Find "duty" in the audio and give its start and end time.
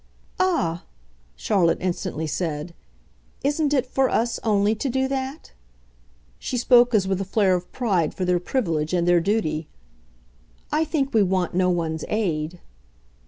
9.21-9.67